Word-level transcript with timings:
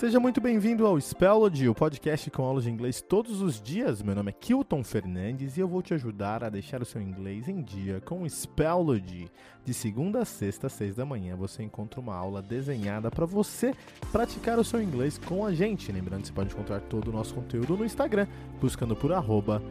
Seja 0.00 0.18
muito 0.18 0.40
bem-vindo 0.40 0.86
ao 0.86 0.98
Spellody, 0.98 1.68
o 1.68 1.74
podcast 1.74 2.30
com 2.30 2.42
aulas 2.42 2.64
de 2.64 2.70
inglês 2.70 3.02
todos 3.02 3.42
os 3.42 3.60
dias. 3.60 4.00
Meu 4.00 4.14
nome 4.14 4.30
é 4.30 4.32
Kilton 4.32 4.82
Fernandes 4.82 5.58
e 5.58 5.60
eu 5.60 5.68
vou 5.68 5.82
te 5.82 5.92
ajudar 5.92 6.42
a 6.42 6.48
deixar 6.48 6.80
o 6.80 6.86
seu 6.86 7.02
inglês 7.02 7.50
em 7.50 7.60
dia 7.60 8.00
com 8.00 8.22
o 8.22 8.30
Spellody. 8.30 9.30
De 9.62 9.74
segunda 9.74 10.20
a 10.20 10.24
sexta, 10.24 10.68
às 10.68 10.72
seis 10.72 10.96
da 10.96 11.04
manhã, 11.04 11.36
você 11.36 11.62
encontra 11.62 12.00
uma 12.00 12.16
aula 12.16 12.40
desenhada 12.40 13.10
para 13.10 13.26
você 13.26 13.74
praticar 14.10 14.58
o 14.58 14.64
seu 14.64 14.82
inglês 14.82 15.18
com 15.18 15.44
a 15.44 15.52
gente. 15.52 15.92
Lembrando 15.92 16.22
que 16.22 16.28
você 16.28 16.32
pode 16.32 16.54
encontrar 16.54 16.80
todo 16.80 17.08
o 17.08 17.12
nosso 17.12 17.34
conteúdo 17.34 17.76
no 17.76 17.84
Instagram, 17.84 18.26
buscando 18.58 18.96
por 18.96 19.12
arroba 19.12 19.62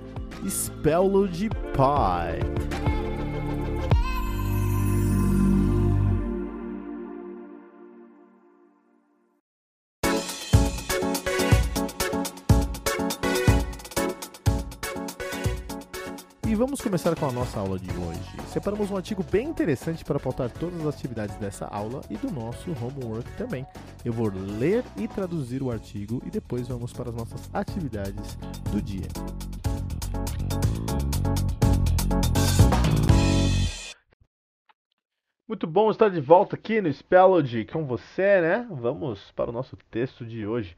SpellodyPod. 0.47 1.57
Vamos 16.55 16.81
começar 16.81 17.15
com 17.15 17.27
a 17.27 17.31
nossa 17.31 17.59
aula 17.59 17.77
de 17.77 17.91
hoje. 17.91 18.47
Separamos 18.47 18.89
um 18.89 18.97
artigo 18.97 19.23
bem 19.23 19.47
interessante 19.47 20.03
para 20.03 20.19
pautar 20.19 20.49
todas 20.49 20.79
as 20.81 20.95
atividades 20.95 21.35
dessa 21.35 21.67
aula 21.67 22.01
e 22.09 22.17
do 22.17 22.31
nosso 22.31 22.71
homework 22.71 23.29
também. 23.37 23.65
Eu 24.03 24.11
vou 24.11 24.31
ler 24.57 24.83
e 24.97 25.07
traduzir 25.07 25.61
o 25.61 25.69
artigo 25.69 26.21
e 26.25 26.31
depois 26.31 26.67
vamos 26.67 26.91
para 26.91 27.09
as 27.09 27.15
nossas 27.15 27.49
atividades 27.53 28.35
do 28.71 28.81
dia. 28.81 29.07
Muito 35.47 35.67
bom 35.67 35.91
estar 35.91 36.09
de 36.09 36.21
volta 36.21 36.55
aqui 36.55 36.81
no 36.81 36.91
Spellody 36.91 37.65
com 37.65 37.85
você, 37.85 38.41
né? 38.41 38.67
Vamos 38.71 39.31
para 39.31 39.49
o 39.49 39.53
nosso 39.53 39.77
texto 39.91 40.25
de 40.25 40.47
hoje. 40.47 40.75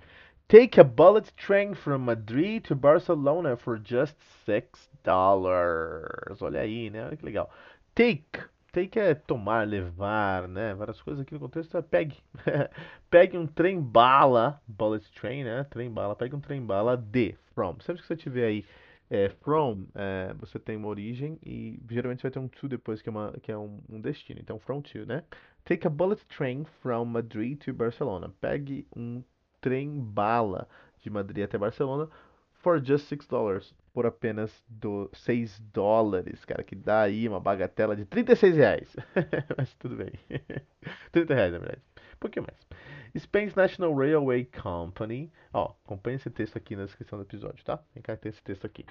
Take 0.47 0.81
a 0.81 0.83
bullet 0.83 1.31
train 1.35 1.75
from 1.75 1.99
Madrid 1.99 2.61
to 2.63 2.75
Barcelona 2.75 3.55
for 3.55 3.79
just 3.81 4.17
six 4.45 4.90
dollars. 5.03 6.41
Olha 6.41 6.61
aí, 6.61 6.89
né? 6.89 7.05
Olha 7.05 7.17
que 7.17 7.25
legal. 7.25 7.49
Take. 7.93 8.41
Take 8.71 8.99
é 8.99 9.13
tomar, 9.13 9.67
levar, 9.67 10.47
né? 10.47 10.73
Várias 10.73 11.01
coisas 11.01 11.21
aqui 11.21 11.33
no 11.33 11.39
contexto 11.39 11.77
é 11.77 11.81
pegue. 11.81 12.17
pegue 13.09 13.37
um 13.37 13.45
trem 13.45 13.81
bala, 13.81 14.61
bullet 14.65 15.11
train, 15.11 15.43
né? 15.43 15.65
Trem 15.65 15.91
bala. 15.91 16.15
Pegue 16.15 16.35
um 16.35 16.39
trem 16.39 16.65
bala 16.65 16.95
de, 16.95 17.35
from. 17.53 17.77
Sempre 17.81 18.01
que 18.01 18.07
você 18.07 18.15
tiver 18.15 18.45
aí 18.45 18.65
é, 19.09 19.27
from, 19.27 19.87
é, 19.93 20.33
você 20.39 20.57
tem 20.57 20.77
uma 20.77 20.87
origem 20.87 21.37
e 21.45 21.77
geralmente 21.89 22.21
vai 22.21 22.31
ter 22.31 22.39
um 22.39 22.47
to 22.47 22.69
depois 22.69 23.01
que 23.01 23.09
é, 23.09 23.11
uma, 23.11 23.33
que 23.41 23.51
é 23.51 23.57
um, 23.57 23.81
um 23.89 23.99
destino. 23.99 24.39
Então, 24.39 24.57
from 24.57 24.81
to, 24.81 25.05
né? 25.05 25.23
Take 25.65 25.85
a 25.85 25.89
bullet 25.89 26.25
train 26.27 26.63
from 26.81 27.05
Madrid 27.05 27.59
to 27.59 27.73
Barcelona. 27.73 28.33
Pegue 28.39 28.87
um 28.95 29.21
trem 29.59 29.99
bala 29.99 30.65
de 31.01 31.09
Madrid 31.09 31.43
até 31.43 31.57
Barcelona 31.57 32.09
for 32.53 32.79
just 32.79 33.07
6 33.07 33.27
dollars. 33.27 33.73
Por 33.93 34.05
apenas 34.05 34.63
do 34.69 35.09
6 35.13 35.59
dólares, 35.73 36.45
cara, 36.45 36.63
que 36.63 36.75
dá 36.75 37.01
aí 37.01 37.27
uma 37.27 37.39
bagatela 37.39 37.95
de 37.95 38.05
36 38.05 38.55
reais. 38.55 38.95
Mas 39.57 39.73
tudo 39.75 39.97
bem. 39.97 40.13
30 41.11 41.33
reais, 41.33 41.51
na 41.51 41.59
verdade. 41.59 41.81
Um 41.97 42.19
pouquinho 42.19 42.45
mais. 42.47 43.23
Spain's 43.23 43.53
National 43.55 43.93
Railway 43.93 44.45
Company. 44.45 45.29
Ó, 45.53 45.73
acompanha 45.83 46.15
esse 46.15 46.29
texto 46.29 46.55
aqui 46.55 46.75
na 46.75 46.85
descrição 46.85 47.19
do 47.19 47.25
episódio, 47.25 47.63
tá? 47.65 47.79
Vem 47.93 48.01
cá, 48.01 48.15
tem 48.15 48.29
esse 48.29 48.41
texto 48.41 48.65
aqui. 48.65 48.85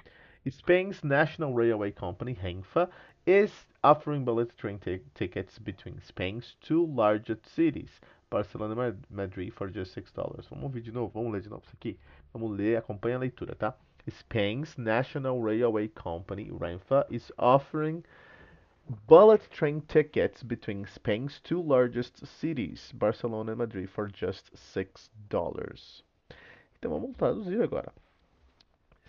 Spain's 0.49 1.03
National 1.03 1.55
Railway 1.55 1.93
Company, 1.93 2.33
Renfa, 2.35 2.91
is 3.27 3.67
offering 3.83 4.25
bullet 4.25 4.55
train 4.57 4.79
tickets 5.15 5.59
between 5.59 5.99
Spain's 6.01 6.57
two 6.61 6.87
largest 6.87 7.47
cities, 7.47 8.01
Barcelona 8.31 8.91
e 8.91 9.15
Madrid 9.15 9.53
for 9.53 9.71
just 9.71 9.93
six 9.93 10.13
dollars. 10.13 10.47
Vamos 10.49 10.65
ouvir 10.65 10.83
de 10.83 10.93
novo, 10.93 11.11
vamos 11.13 11.33
ler 11.33 11.43
de 11.43 11.49
novo 11.49 11.63
isso 11.65 11.75
aqui. 11.75 11.99
Vamos 12.33 12.57
ler, 12.57 12.77
acompanha 12.77 13.17
a 13.17 13.21
leitura, 13.21 13.55
tá? 13.55 13.77
Spain's 14.11 14.77
National 14.77 15.41
Railway 15.41 15.89
Company, 15.89 16.51
Renfe, 16.51 17.05
is 17.11 17.31
offering 17.39 18.05
bullet 19.07 19.43
train 19.51 19.83
tickets 19.83 20.43
between 20.43 20.87
Spain's 20.87 21.41
two 21.45 21.63
largest 21.63 22.27
cities, 22.27 22.93
Barcelona 22.95 23.53
and 23.53 23.59
Madrid, 23.59 23.89
for 23.89 24.09
just 24.09 24.51
six 24.57 25.09
dollars. 25.29 26.03
Então 26.79 26.91
vamos 26.91 27.17
traduzir 27.17 27.63
agora. 27.63 27.93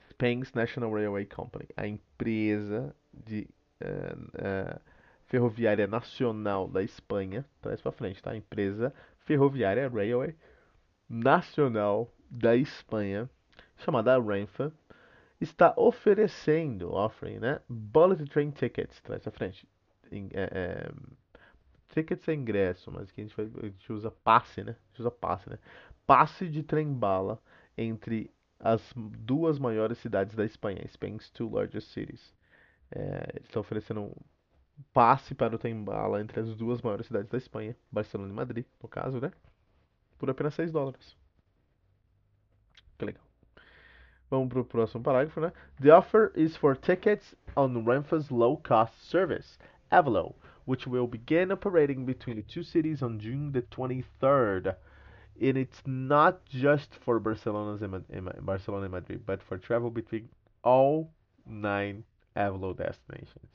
Spain's 0.09 0.53
National 0.53 0.91
Railway 0.91 1.25
Company, 1.25 1.67
a 1.77 1.87
empresa 1.87 2.93
de 3.25 3.47
uh, 3.83 4.13
uh, 4.37 4.79
ferroviária 5.27 5.87
nacional 5.87 6.67
da 6.67 6.83
Espanha, 6.83 7.43
traz 7.61 7.81
para 7.81 7.91
frente, 7.91 8.21
tá? 8.21 8.31
A 8.31 8.37
empresa 8.37 8.93
ferroviária 9.25 9.89
Railway 9.89 10.35
Nacional 11.09 12.07
da 12.29 12.55
Espanha, 12.55 13.29
chamada 13.77 14.19
Renfe, 14.19 14.71
está 15.41 15.73
oferecendo, 15.75 16.93
offering, 16.93 17.39
né? 17.39 17.59
Bullet 17.67 18.23
Train 18.25 18.51
Tickets, 18.51 19.01
traz 19.01 19.27
à 19.27 19.31
frente. 19.31 19.67
Em, 20.11 20.29
é, 20.33 20.49
é, 20.51 20.91
tickets 21.89 22.27
é 22.27 22.33
ingresso, 22.33 22.91
mas 22.91 23.09
aqui 23.09 23.21
a 23.21 23.23
gente, 23.23 23.35
vai, 23.35 23.45
a 23.45 23.65
gente 23.67 23.91
usa 23.91 24.11
passe, 24.11 24.63
né? 24.63 24.71
A 24.71 24.87
gente 24.89 25.01
usa 25.01 25.11
passe, 25.11 25.49
né? 25.49 25.57
Passe 26.05 26.47
de 26.47 26.63
trem-bala 26.63 27.41
entre 27.77 28.31
as 28.59 28.93
duas 28.95 29.57
maiores 29.57 29.97
cidades 29.97 30.35
da 30.35 30.45
Espanha, 30.45 30.87
Spain's 30.87 31.29
two 31.31 31.49
largest 31.49 31.89
cities. 31.91 32.33
É, 32.91 33.39
estão 33.43 33.61
oferecendo 33.61 34.15
passe 34.93 35.33
para 35.33 35.55
o 35.55 35.59
trem-bala 35.59 36.21
entre 36.21 36.39
as 36.39 36.55
duas 36.55 36.81
maiores 36.81 37.07
cidades 37.07 37.29
da 37.29 37.37
Espanha, 37.37 37.75
Barcelona 37.91 38.31
e 38.31 38.35
Madrid, 38.35 38.65
no 38.81 38.89
caso, 38.89 39.19
né? 39.19 39.31
Por 40.17 40.29
apenas 40.29 40.53
6 40.53 40.71
dólares. 40.71 41.17
Que 42.97 43.05
legal. 43.05 43.30
Vamos 44.31 44.47
para 44.47 44.61
o 44.61 44.65
próximo 44.65 45.03
parágrafo, 45.03 45.41
né? 45.41 45.51
The 45.81 45.91
offer 45.91 46.31
is 46.35 46.55
for 46.55 46.73
tickets 46.73 47.35
on 47.53 47.83
Renfe's 47.83 48.31
low-cost 48.31 48.93
service, 49.09 49.59
Avelo, 49.91 50.35
which 50.65 50.87
will 50.87 51.05
begin 51.05 51.51
operating 51.51 52.05
between 52.05 52.37
the 52.37 52.43
two 52.43 52.63
cities 52.63 53.03
on 53.03 53.19
June 53.19 53.51
the 53.51 53.61
23rd. 53.63 54.77
And 55.41 55.57
it's 55.57 55.81
not 55.85 56.45
just 56.45 56.95
for 57.03 57.19
Barcelona 57.19 57.77
and 58.09 58.45
Barcelona 58.45 58.85
and 58.85 58.93
Madrid, 58.93 59.25
but 59.25 59.43
for 59.43 59.57
travel 59.57 59.89
between 59.89 60.29
all 60.63 61.11
nine 61.45 62.05
Avelo 62.37 62.73
destinations. 62.73 63.51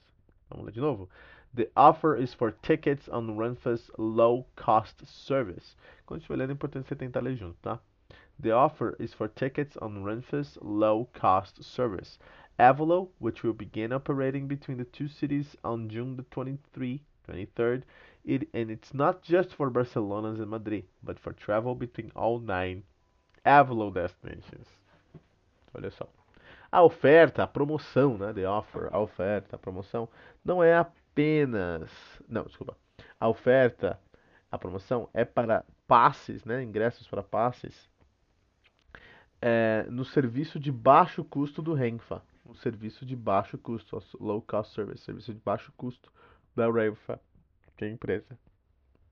Vamos 0.51 0.67
ler 0.67 0.73
de 0.73 0.81
novo. 0.83 1.09
The 1.55 1.71
offer 1.75 2.17
is 2.17 2.35
for 2.35 2.51
tickets 2.51 3.09
on 3.09 3.39
Renfe's 3.39 3.91
low 3.97 4.45
cost 4.57 5.07
service. 5.07 5.75
Quando 6.05 6.21
estiver 6.21 6.37
lendo, 6.37 6.51
é 6.51 6.53
importante 6.53 6.87
você 6.87 6.95
tentar 6.95 7.21
ler 7.23 7.35
junto, 7.35 7.57
tá? 7.63 7.81
The 8.39 8.51
offer 8.51 8.97
is 8.99 9.15
for 9.15 9.29
tickets 9.29 9.77
on 9.79 10.05
Renfe's 10.05 10.59
low 10.61 11.09
cost 11.15 11.65
service. 11.65 12.19
Avalo, 12.59 13.09
which 13.19 13.43
will 13.43 13.53
begin 13.53 13.93
operating 13.93 14.47
between 14.47 14.79
the 14.79 14.85
two 14.85 15.09
cities 15.09 15.57
on 15.65 15.89
June 15.89 16.17
the 16.17 16.23
23, 16.25 17.03
23rd, 17.29 17.83
it, 18.25 18.49
and 18.53 18.71
it's 18.71 18.93
not 18.93 19.23
just 19.23 19.55
for 19.55 19.71
Barcelona 19.71 20.29
and 20.29 20.51
Madrid, 20.51 20.85
but 21.03 21.19
for 21.19 21.33
travel 21.33 21.75
between 21.75 22.13
all 22.15 22.39
nine 22.39 22.83
Avalo 23.45 23.93
destinations. 23.93 24.67
Olha 25.75 25.91
só. 25.91 26.09
A 26.71 26.83
oferta, 26.83 27.45
a 27.45 27.47
promoção, 27.47 28.19
né? 28.19 28.33
The 28.33 28.47
offer, 28.47 28.89
a 28.93 28.99
oferta, 28.99 29.57
a 29.57 29.59
promoção, 29.59 30.09
não 30.45 30.63
é 30.63 30.77
apenas. 30.77 31.91
Não, 32.29 32.45
desculpa. 32.45 32.77
A 33.21 33.29
oferta, 33.29 33.99
a 34.51 34.59
promoção 34.59 35.09
é 35.15 35.25
para 35.25 35.65
passes, 35.87 36.45
né? 36.45 36.63
Ingressos 36.63 37.07
para 37.07 37.23
passes. 37.23 37.89
É, 39.41 39.87
no 39.91 40.05
serviço 40.05 40.59
de 40.59 40.73
baixo 40.73 41.25
custo 41.25 41.61
do 41.63 41.75
Renfa. 41.75 42.23
Um 42.49 42.55
serviço 42.55 43.05
de 43.05 43.17
baixo 43.17 43.59
custo, 43.59 44.01
low 44.21 44.41
cost 44.41 44.75
service, 44.75 45.05
serviço 45.05 45.35
de 45.35 45.41
baixo 45.41 45.73
custo 45.77 46.13
da 46.55 46.71
Renfa, 46.71 47.21
que 47.77 47.84
é 47.84 47.89
a 47.89 47.91
empresa. 47.91 48.39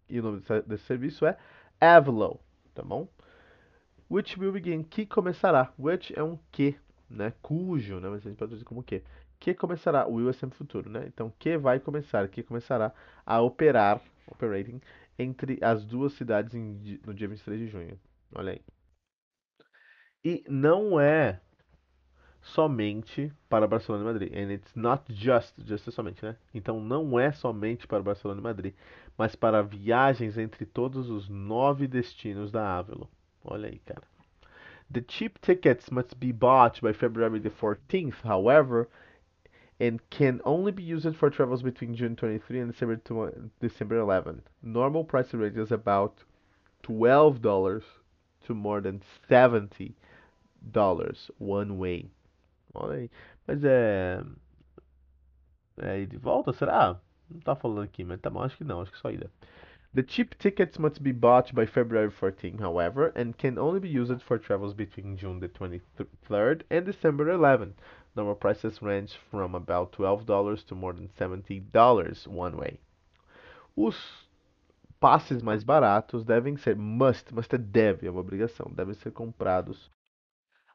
E 0.09 0.21
o 0.21 0.23
nome 0.23 0.41
desse, 0.41 0.63
desse 0.63 0.85
serviço 0.85 1.27
é 1.27 1.37
Avelo, 1.81 2.41
tá 2.75 2.83
bom? 2.83 3.09
Which 4.11 4.39
will 4.39 4.53
begin, 4.53 4.83
que 4.83 5.07
começará. 5.07 5.73
Which 5.79 6.13
é 6.17 6.23
um 6.23 6.39
que, 6.53 6.77
né? 7.09 7.33
Cujo, 7.43 8.01
né? 8.01 8.09
Mas 8.09 8.25
a 8.25 8.29
gente 8.29 8.39
pode 8.39 8.53
dizer 8.53 8.65
como 8.65 8.83
que. 8.83 9.03
Que 9.41 9.53
começará, 9.53 10.07
o 10.07 10.15
will 10.15 10.31
é 10.31 10.33
sempre 10.33 10.57
futuro, 10.57 10.89
né? 10.89 11.05
Então, 11.07 11.33
que 11.39 11.59
vai 11.59 11.79
começar, 11.79 12.29
que 12.29 12.43
começará 12.43 12.95
a 13.27 13.43
operar, 13.43 14.01
operating, 14.27 14.81
entre 15.19 15.59
as 15.63 15.85
duas 15.85 16.13
cidades 16.15 16.55
em, 16.55 17.01
no 17.05 17.13
dia 17.13 17.29
23 17.29 17.61
de 17.61 17.67
junho. 17.67 17.99
Olha 18.35 18.53
aí. 18.53 18.74
E 20.25 20.43
não 20.49 20.99
é 20.99 21.39
somente 22.41 23.31
para 23.49 23.67
Barcelona 23.67 24.05
e 24.05 24.07
Madrid. 24.07 24.33
And 24.35 24.53
it's 24.53 24.75
not 24.75 25.03
just, 25.13 25.53
just 25.59 25.87
é 25.87 25.91
somente, 25.91 26.25
né? 26.25 26.37
Então 26.55 26.81
não 26.81 27.21
é 27.21 27.31
somente 27.31 27.87
para 27.87 28.03
Barcelona 28.03 28.41
e 28.41 28.43
Madrid, 28.43 28.75
mas 29.19 29.35
para 29.35 29.63
viagens 29.63 30.39
entre 30.39 30.65
todos 30.65 31.11
os 31.11 31.29
nove 31.29 31.87
destinos 31.87 32.51
da 32.51 32.79
Avelo. 32.79 33.09
Olha 33.45 33.69
aí, 33.69 33.79
cara. 33.81 34.03
The 34.91 35.05
cheap 35.07 35.39
tickets 35.41 35.91
must 35.91 36.17
be 36.17 36.33
bought 36.33 36.81
by 36.81 36.93
February 36.93 37.41
the 37.41 37.51
14th, 37.51 38.23
however, 38.23 38.89
and 39.81 39.99
can 40.09 40.41
only 40.45 40.73
be 40.73 40.83
used 40.83 41.17
for 41.17 41.31
travels 41.31 41.63
between 41.63 41.95
June 41.95 42.15
23 42.15 42.61
and 42.61 42.71
December, 42.71 43.01
December 43.61 43.97
11. 43.97 44.43
Normal 44.63 45.05
price 45.05 45.35
range 45.35 45.59
is 45.59 45.73
about 45.73 46.23
$12 46.83 47.83
to 48.47 48.55
more 48.55 48.81
than 48.81 49.03
70 49.29 49.95
dollars 50.65 51.31
one 51.39 51.77
way. 51.79 52.11
Olha 52.75 52.95
aí. 52.95 53.11
Mas 53.47 53.63
é. 53.65 54.23
É 55.79 56.05
de 56.05 56.17
volta? 56.17 56.53
Será? 56.53 57.01
Não 57.31 57.41
tá 57.41 57.55
falando 57.55 57.83
aqui, 57.83 58.05
mas 58.05 58.21
tá 58.21 58.31
bom, 58.31 58.43
acho 58.43 58.57
que 58.57 58.65
não, 58.65 58.81
acho 58.81 58.93
que 58.93 58.99
só 58.99 59.11
ida. 59.11 59.31
The 59.95 60.05
cheap 60.07 60.37
tickets 60.39 60.77
must 60.77 61.01
be 61.01 61.13
bought 61.13 61.55
by 61.55 61.67
February 61.67 62.11
14, 62.11 62.59
however, 62.59 63.13
and 63.15 63.33
can 63.39 63.59
only 63.59 63.79
be 63.79 63.89
used 63.89 64.21
for 64.23 64.39
travels 64.39 64.75
between 64.75 65.17
June 65.17 65.39
the 65.39 65.49
23rd 65.49 66.63
and 66.69 66.85
December 66.85 67.31
11. 67.31 67.75
Normal 68.17 68.35
prices 68.35 68.83
range 68.83 69.17
from 69.31 69.55
about 69.55 69.93
$12 69.93 70.67
to 70.67 70.75
more 70.75 70.93
than 70.93 71.09
$70 71.09 72.27
one 72.27 72.57
way. 72.57 72.81
Os 73.77 73.97
passes 75.01 75.43
mais 75.43 75.63
baratos 75.65 76.25
devem 76.25 76.57
ser 76.57 76.77
must, 76.77 77.33
must 77.33 77.55
é 77.55 77.59
deve, 77.59 78.07
é 78.07 78.11
uma 78.11 78.21
obrigação, 78.21 78.71
devem 78.75 78.95
ser 78.95 79.13
comprados 79.13 79.91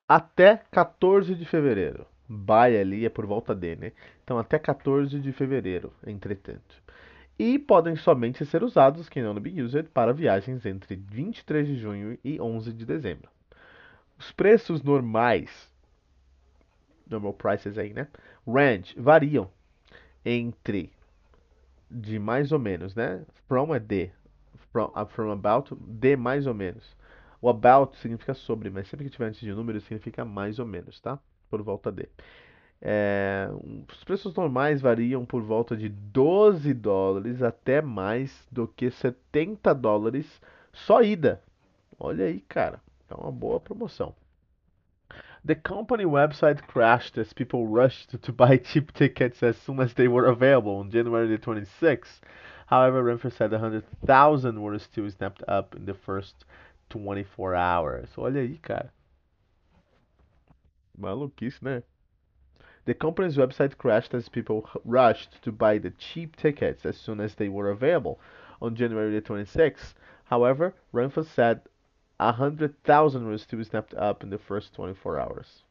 até 0.09 0.63
14 0.71 1.35
de 1.35 1.45
fevereiro. 1.45 2.03
Buy 2.27 2.75
ali 2.75 3.05
é 3.05 3.09
por 3.09 3.27
volta 3.27 3.53
de, 3.53 3.75
né? 3.75 3.91
Então 4.23 4.39
até 4.39 4.57
14 4.57 5.19
de 5.19 5.31
fevereiro, 5.31 5.93
entretanto. 6.05 6.81
E 7.37 7.59
podem 7.59 7.95
somente 7.95 8.43
ser 8.45 8.63
usados, 8.63 9.07
que 9.07 9.21
não 9.21 9.35
be 9.35 9.61
used, 9.61 9.87
para 9.93 10.11
viagens 10.11 10.65
entre 10.65 10.95
23 10.95 11.67
de 11.67 11.77
junho 11.77 12.17
e 12.23 12.41
11 12.41 12.73
de 12.73 12.85
dezembro. 12.85 13.29
Os 14.17 14.31
preços 14.31 14.81
normais, 14.81 15.71
normal 17.07 17.33
prices 17.33 17.77
aí, 17.77 17.93
né? 17.93 18.07
Range, 18.45 18.99
variam 18.99 19.49
entre 20.25 20.91
de 21.89 22.19
mais 22.19 22.51
ou 22.51 22.59
menos, 22.59 22.95
né? 22.95 23.23
From 23.47 23.73
é 23.73 23.79
de, 23.79 24.11
from, 24.71 24.91
uh, 24.95 25.05
from 25.05 25.31
about, 25.31 25.73
de 25.75 26.15
mais 26.17 26.45
ou 26.45 26.53
menos. 26.53 26.97
O 27.41 27.49
about 27.49 27.97
significa 27.97 28.33
sobre, 28.33 28.69
mas 28.69 28.87
sempre 28.87 29.05
que 29.05 29.11
tiver 29.11 29.27
antes 29.27 29.39
de 29.39 29.53
número 29.53 29.79
significa 29.81 30.25
mais 30.25 30.59
ou 30.59 30.65
menos, 30.65 30.99
tá? 30.99 31.19
Por 31.49 31.61
volta 31.61 31.91
de. 31.91 32.07
É, 32.81 33.49
os 33.91 34.03
preços 34.03 34.33
normais 34.35 34.81
variam 34.81 35.25
por 35.25 35.41
volta 35.41 35.75
de 35.75 35.89
12 35.89 36.73
dólares 36.73 37.41
até 37.41 37.81
mais 37.81 38.47
do 38.51 38.67
que 38.67 38.89
70 38.89 39.73
dólares 39.73 40.41
só 40.71 41.01
ida. 41.01 41.41
Olha 41.99 42.25
aí, 42.25 42.39
cara. 42.41 42.81
É 43.09 43.15
uma 43.15 43.31
boa 43.31 43.59
promoção. 43.59 44.13
The 45.45 45.55
company 45.55 46.05
website 46.05 46.61
crashed 46.67 47.17
as 47.17 47.33
people 47.33 47.65
rushed 47.65 48.17
to 48.17 48.33
buy 48.33 48.57
cheap 48.57 48.91
tickets 48.93 49.41
as 49.41 49.55
soon 49.57 49.79
as 49.81 49.93
they 49.93 50.07
were 50.07 50.27
available 50.27 50.73
on 50.73 50.89
January 50.89 51.37
26. 51.37 52.21
However, 52.67 53.03
Renfrew 53.03 53.31
said 53.31 53.51
100,000 53.51 54.61
were 54.61 54.77
still 54.77 55.09
snapped 55.09 55.43
up 55.47 55.75
in 55.75 55.85
the 55.85 55.93
first 55.95 56.45
24 56.97 57.55
hours. 57.55 58.17
Olha 58.17 58.41
aí, 58.41 58.57
cara. 58.57 58.91
Maluquice, 60.97 61.63
né? 61.63 61.83
The 62.85 62.93
company's 62.93 63.37
website 63.37 63.77
crashed 63.77 64.15
as 64.15 64.27
people 64.27 64.67
rushed 64.83 65.41
to 65.43 65.51
buy 65.51 65.77
the 65.77 65.91
cheap 65.91 66.35
tickets 66.35 66.85
as 66.85 66.97
soon 66.97 67.19
as 67.19 67.35
they 67.35 67.47
were 67.47 67.69
available 67.69 68.19
on 68.61 68.75
January 68.75 69.21
26. 69.21 69.93
However, 70.25 70.73
Renfrew 70.91 71.23
said 71.23 71.61
100,000 72.19 73.25
were 73.25 73.37
still 73.37 73.63
snapped 73.63 73.93
up 73.93 74.23
in 74.23 74.29
the 74.29 74.37
first 74.37 74.73
24 74.73 75.19
hours. 75.19 75.63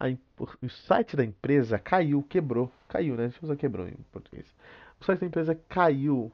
o 0.00 0.68
site 0.68 1.16
da 1.16 1.24
empresa 1.24 1.78
caiu, 1.78 2.22
quebrou. 2.22 2.70
Caiu, 2.88 3.16
né? 3.16 3.24
A 3.24 3.28
gente 3.28 3.44
usa 3.44 3.56
quebrou 3.56 3.88
em 3.88 3.96
português. 4.12 4.46
O 5.00 5.04
site 5.04 5.20
da 5.20 5.26
empresa 5.26 5.54
caiu 5.68 6.32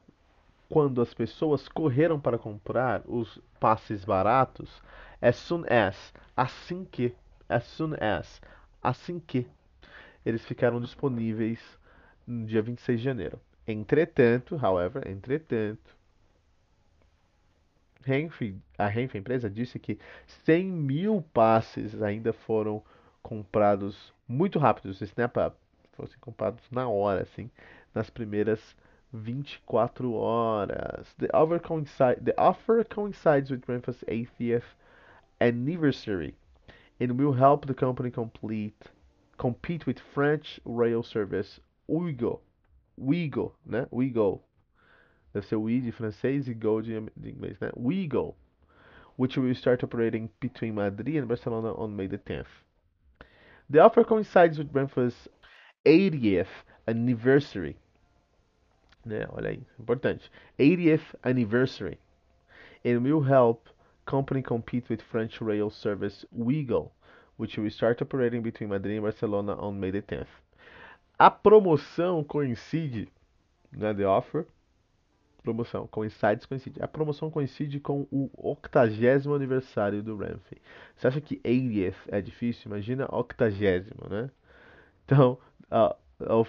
quando 0.74 1.00
as 1.00 1.14
pessoas 1.14 1.68
correram 1.68 2.18
para 2.18 2.36
comprar 2.36 3.00
os 3.06 3.40
passes 3.60 4.04
baratos 4.04 4.82
as 5.22 5.36
soon 5.36 5.64
as, 5.70 6.12
assim 6.36 6.84
que, 6.84 7.14
as 7.48 7.62
soon 7.62 7.94
as, 8.00 8.42
assim 8.82 9.20
que 9.20 9.46
eles 10.26 10.44
ficaram 10.44 10.80
disponíveis 10.80 11.60
no 12.26 12.44
dia 12.44 12.60
26 12.60 12.98
de 12.98 13.04
janeiro. 13.04 13.40
Entretanto, 13.64 14.56
however, 14.56 15.06
entretanto, 15.06 15.96
Renfe, 18.02 18.56
a 18.76 18.88
Renfe, 18.88 19.16
a 19.16 19.20
empresa, 19.20 19.48
disse 19.48 19.78
que 19.78 19.96
100 20.44 20.64
mil 20.66 21.24
passes 21.32 22.02
ainda 22.02 22.32
foram 22.32 22.82
comprados 23.22 24.12
muito 24.26 24.58
rápidos, 24.58 25.00
snap 25.02 25.36
up, 25.36 25.56
fossem 25.92 26.18
comprados 26.18 26.68
na 26.68 26.88
hora, 26.88 27.22
assim, 27.22 27.48
nas 27.94 28.10
primeiras 28.10 28.74
24 29.14 29.90
horas. 30.02 31.06
The 31.18 31.32
offer, 31.32 31.60
coincide, 31.60 32.24
the 32.24 32.36
offer 32.36 32.82
coincides 32.82 33.48
with 33.48 33.68
Renfre's 33.68 34.02
80th 34.08 34.64
anniversary 35.40 36.34
and 36.98 37.16
will 37.18 37.34
help 37.34 37.66
the 37.66 37.74
company 37.74 38.10
complete 38.10 38.82
compete 39.38 39.86
with 39.86 40.00
French 40.14 40.58
rail 40.64 41.04
service 41.04 41.60
Ouigo. 41.88 42.40
Ouigo, 43.00 43.52
né? 43.68 43.86
Ouigo. 43.92 44.40
Deve 45.32 45.46
ser 45.46 45.56
Ouigo 45.56 45.86
de 45.86 45.92
francês 45.92 46.48
e 46.48 46.54
Go 46.54 46.82
de, 46.82 47.00
de 47.16 47.30
inglês, 47.30 47.58
né? 47.60 47.70
Ouigo, 47.76 48.34
which 49.16 49.36
will 49.36 49.54
start 49.54 49.84
operating 49.84 50.28
between 50.40 50.74
Madrid 50.74 51.16
and 51.16 51.28
Barcelona 51.28 51.72
on 51.74 51.94
May 51.94 52.08
the 52.08 52.18
10th. 52.18 52.46
The 53.70 53.78
offer 53.78 54.02
coincides 54.02 54.58
with 54.58 54.72
Renfre's 54.72 55.28
80th 55.86 56.48
anniversary 56.88 57.76
né? 59.04 59.26
Olha 59.30 59.50
aí, 59.50 59.62
importante. 59.78 60.30
80th 60.58 61.14
anniversary. 61.22 61.98
And 62.84 63.00
will 63.02 63.22
help 63.22 63.68
company 64.04 64.42
compete 64.42 64.90
with 64.90 65.00
French 65.00 65.40
rail 65.40 65.70
service 65.70 66.26
Ouigo, 66.36 66.90
which 67.36 67.58
will 67.58 67.70
start 67.70 68.02
operating 68.02 68.42
between 68.42 68.68
Madrid 68.68 68.98
and 68.98 69.02
Barcelona 69.02 69.56
on 69.58 69.72
May 69.72 69.90
the 69.90 70.02
10th. 70.02 70.26
A 71.18 71.30
promoção 71.30 72.24
coincide, 72.24 73.08
né, 73.72 73.94
the 73.94 74.04
offer, 74.04 74.46
promoção, 75.42 75.86
coincides, 75.86 76.46
coincide. 76.46 76.82
A 76.82 76.88
promoção 76.88 77.30
coincide 77.30 77.78
com 77.78 78.06
o 78.10 78.30
80 78.34 79.32
aniversário 79.32 80.02
do 80.02 80.16
Renfe. 80.16 80.60
Você 80.96 81.06
acha 81.06 81.20
que 81.20 81.36
80th 81.36 81.94
é 82.08 82.20
difícil? 82.20 82.68
Imagina 82.68 83.06
80, 83.10 84.08
né? 84.08 84.30
Então, 85.04 85.38
uh, 85.70 85.94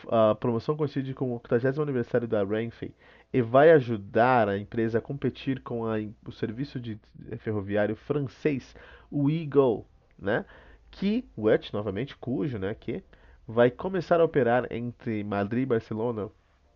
a 0.09 0.35
promoção 0.35 0.75
coincide 0.75 1.13
com 1.13 1.31
o 1.31 1.33
80 1.33 1.81
aniversário 1.81 2.27
da 2.27 2.43
Renfe 2.43 2.93
e 3.33 3.41
vai 3.41 3.71
ajudar 3.71 4.47
a 4.47 4.57
empresa 4.57 4.99
a 4.99 5.01
competir 5.01 5.61
com 5.61 5.85
a, 5.85 5.95
o 6.25 6.31
serviço 6.31 6.79
de 6.79 6.99
ferroviário 7.39 7.95
francês, 7.95 8.75
o 9.11 9.29
Eagle, 9.29 9.85
né? 10.17 10.45
Que, 10.91 11.27
which, 11.37 11.73
novamente, 11.73 12.15
cujo, 12.15 12.57
né? 12.57 12.73
Que 12.73 13.03
vai 13.47 13.69
começar 13.69 14.19
a 14.19 14.23
operar 14.23 14.67
entre 14.71 15.23
Madrid 15.23 15.63
e 15.63 15.67
Barcelona 15.67 16.29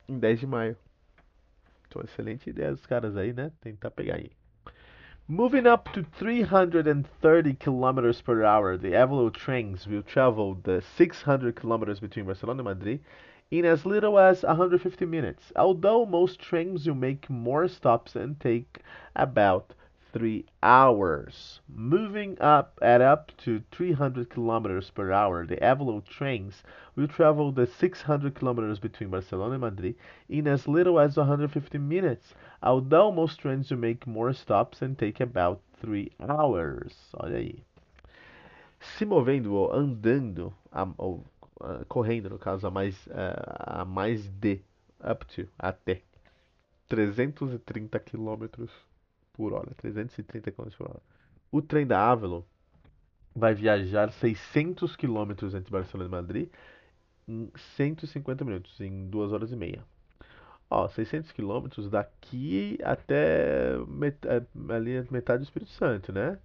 em 0.08 0.20
10 0.20 0.40
de 0.42 0.48
maio. 0.48 0.78
Então, 1.88 2.02
excelente 2.04 2.50
ideia 2.50 2.72
dos 2.72 2.86
caras 2.86 3.16
aí, 3.16 3.34
né? 3.34 3.52
Tentar 3.62 3.92
pegar 3.92 4.16
aí. 4.16 4.32
Moving 5.32 5.68
up 5.68 5.94
to 5.94 6.02
330 6.02 7.54
kilometers 7.54 8.20
per 8.20 8.44
hour, 8.44 8.78
the 8.78 8.94
Avelo 8.94 9.32
trains 9.32 9.86
will 9.86 10.02
travel 10.02 10.56
the 10.56 10.82
600 10.82 11.56
kilometers 11.56 12.00
between 12.00 12.26
Barcelona 12.26 12.68
and 12.68 12.80
Madrid 12.80 13.02
in 13.52 13.64
as 13.64 13.86
little 13.86 14.18
as 14.18 14.42
150 14.42 15.06
minutes, 15.06 15.52
although 15.56 16.04
most 16.04 16.40
trains 16.40 16.88
will 16.88 16.96
make 16.96 17.30
more 17.30 17.68
stops 17.68 18.16
and 18.16 18.40
take 18.40 18.80
about 19.16 19.76
three 20.12 20.46
hours. 20.64 21.60
Moving 21.72 22.36
up 22.42 22.80
at 22.82 23.00
up 23.00 23.32
to 23.44 23.62
300 23.72 24.32
kilometers 24.32 24.90
per 24.90 25.12
hour, 25.12 25.46
the 25.46 25.58
Avelo 25.58 26.04
trains 26.04 26.64
will 26.96 27.08
travel 27.08 27.52
the 27.52 27.68
600 27.68 28.34
kilometers 28.34 28.80
between 28.80 29.12
Barcelona 29.12 29.54
and 29.54 29.62
Madrid 29.62 29.94
in 30.28 30.48
as 30.48 30.68
little 30.68 31.00
as 31.00 31.18
150 31.18 31.78
minutes, 31.78 32.34
although 32.62 33.12
most 33.12 33.40
trains 33.40 33.70
will 33.70 33.80
make 33.80 34.08
more 34.08 34.34
stops 34.34 34.82
and 34.82 34.96
take 34.96 35.22
about 35.22 35.62
three 35.80 36.12
hours. 36.20 36.94
Olha 37.14 37.38
aí. 37.38 37.64
Se 38.80 39.06
movendo 39.06 39.54
ou 39.54 39.74
andando, 39.74 40.54
ou 40.98 41.26
correndo, 41.88 42.30
no 42.30 42.40
caso, 42.40 42.68
a 42.68 42.72
mais, 42.72 43.08
uh, 43.08 43.82
a 43.82 43.86
mais 43.86 44.30
de, 44.30 44.62
up 45.00 45.26
to, 45.26 45.48
até 45.58 46.02
330 46.88 48.00
quilômetros 48.00 48.72
por 49.34 49.54
hora, 49.54 49.72
330 49.78 50.52
km 50.52 50.70
por 50.78 50.90
hora. 50.90 51.02
O 51.52 51.62
trem 51.62 51.86
da 51.86 52.10
Avalon 52.10 52.44
vai 53.36 53.54
viajar 53.54 54.12
600 54.12 54.96
km 54.96 55.32
entre 55.56 55.72
Barcelona 55.72 56.08
e 56.08 56.12
Madrid 56.12 56.50
em 57.28 57.52
150 57.76 58.44
minutos, 58.44 58.80
em 58.82 59.08
2 59.08 59.32
horas 59.32 59.52
e 59.52 59.56
meia. 59.56 59.84
Ó, 60.70 60.88
600 60.88 61.32
km 61.32 61.68
daqui 61.90 62.78
até 62.84 63.76
met 63.88 64.18
é, 64.28 64.44
ali 64.74 65.06
metade 65.10 65.40
do 65.40 65.46
Espírito 65.46 65.72
Santo, 65.72 66.14
né? 66.14 66.38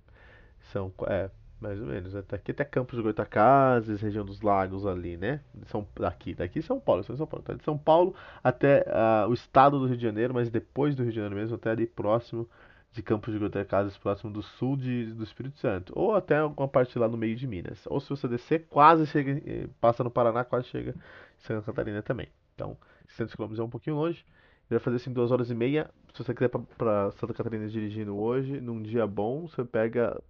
São, 0.72 0.92
é, 1.08 1.30
mais 1.60 1.80
ou 1.80 1.86
menos. 1.86 2.12
Daqui 2.26 2.52
até 2.52 2.64
Campos 2.64 2.96
de 2.96 3.02
Goitacazes, 3.02 4.00
região 4.00 4.24
dos 4.24 4.40
lagos 4.40 4.86
ali, 4.86 5.16
né? 5.16 5.40
São, 5.66 5.86
daqui, 5.98 6.34
daqui 6.34 6.62
São 6.62 6.80
Paulo, 6.80 7.04
São 7.04 7.26
Paulo. 7.26 7.42
Então, 7.42 7.56
de 7.56 7.64
São 7.64 7.78
Paulo 7.78 8.14
até 8.42 8.86
uh, 8.88 9.28
o 9.28 9.34
estado 9.34 9.78
do 9.78 9.86
Rio 9.86 9.96
de 9.96 10.02
Janeiro, 10.02 10.32
mas 10.32 10.50
depois 10.50 10.94
do 10.94 11.02
Rio 11.02 11.12
de 11.12 11.16
Janeiro 11.16 11.36
mesmo, 11.36 11.56
até 11.56 11.70
ali 11.70 11.86
próximo 11.86 12.48
de 12.92 13.02
campos 13.02 13.32
de 13.34 13.40
goitacazes 13.40 13.98
próximo 13.98 14.32
do 14.32 14.40
sul 14.40 14.76
de, 14.76 15.12
do 15.12 15.24
Espírito 15.24 15.58
Santo, 15.58 15.92
ou 15.96 16.14
até 16.14 16.38
alguma 16.38 16.68
parte 16.68 16.96
lá 16.98 17.08
no 17.08 17.16
meio 17.16 17.34
de 17.34 17.46
Minas. 17.46 17.82
Ou 17.86 18.00
se 18.00 18.08
você 18.08 18.28
descer, 18.28 18.66
quase 18.70 19.04
chega, 19.06 19.42
eh, 19.44 19.68
passa 19.80 20.04
no 20.04 20.10
Paraná, 20.10 20.44
quase 20.44 20.68
chega 20.68 20.92
em 20.92 21.40
Santa 21.40 21.62
Catarina 21.66 22.02
também. 22.02 22.28
Então, 22.54 22.76
600 23.08 23.34
km 23.34 23.58
é 23.58 23.62
um 23.62 23.70
pouquinho 23.70 23.96
longe. 23.96 24.24
Ele 24.70 24.78
vai 24.78 24.78
fazer 24.78 24.96
assim 24.96 25.12
duas 25.12 25.30
horas 25.30 25.50
e 25.50 25.54
meia. 25.54 25.90
Se 26.14 26.22
você 26.22 26.32
quiser 26.32 26.48
para 26.48 27.10
Santa 27.12 27.34
Catarina 27.34 27.68
dirigindo 27.68 28.16
hoje, 28.16 28.60
num 28.60 28.82
dia 28.82 29.06
bom, 29.06 29.46
você 29.46 29.64
pega 29.64 30.20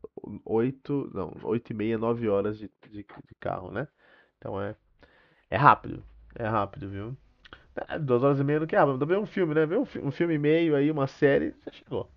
8, 0.44 1.10
não, 1.14 1.32
8 1.42 1.70
e 1.70 1.74
meia, 1.74 1.98
9 1.98 2.28
horas 2.28 2.58
de, 2.58 2.70
de, 2.90 3.04
de 3.04 3.34
carro, 3.38 3.70
né? 3.70 3.86
Então 4.38 4.60
é, 4.60 4.74
é 5.50 5.56
rápido. 5.56 6.02
É 6.34 6.46
rápido, 6.46 6.88
viu? 6.88 7.16
É, 7.76 8.12
horas 8.12 8.40
e 8.40 8.44
meia 8.44 8.60
não 8.60 8.66
que 8.66 8.76
rápido. 8.76 8.98
Dá 8.98 9.06
ver 9.06 9.18
um 9.18 9.26
filme, 9.26 9.54
né? 9.54 9.66
Ver 9.66 9.78
um, 9.78 9.86
um 10.02 10.10
filme 10.10 10.34
e 10.34 10.38
meio 10.38 10.74
aí, 10.74 10.90
uma 10.90 11.06
série, 11.06 11.54
já 11.64 11.72
chegou. 11.72 12.10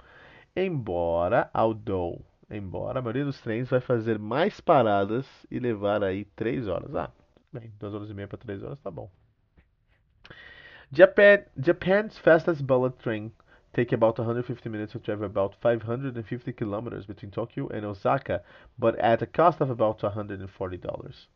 Embora, 0.56 1.52
although, 1.54 2.20
embora 2.50 3.00
a 3.00 3.02
maioria 3.02 3.26
dos 3.26 3.40
trens 3.42 3.70
vai 3.70 3.80
fazer 3.80 4.18
mais 4.18 4.60
paradas 4.60 5.28
e 5.52 5.60
levar 5.60 6.04
aí 6.04 6.26
3 6.26 6.68
horas. 6.68 6.96
Ah, 6.96 7.12
bem, 7.54 7.72
2 7.80 7.94
horas 7.94 8.10
e 8.10 8.14
meia 8.14 8.28
para 8.28 8.40
3 8.40 8.64
horas 8.64 8.80
tá 8.82 8.90
bom. 8.90 9.10
Japan, 10.94 11.44
Japan's 11.60 12.18
fastest 12.18 12.66
bullet 12.66 12.98
train 12.98 13.34
take 13.74 13.92
about 13.92 14.18
150 14.18 14.70
minutes 14.70 14.94
to 14.94 15.00
travel 15.00 15.26
about 15.26 15.54
550 15.62 16.54
kilometers 16.54 17.06
between 17.06 17.30
Tokyo 17.30 17.68
and 17.68 17.86
Osaka, 17.86 18.42
but 18.80 18.98
at 18.98 19.22
a 19.22 19.26
cost 19.26 19.60
of 19.60 19.70
about 19.70 20.00
$140. 20.00 21.28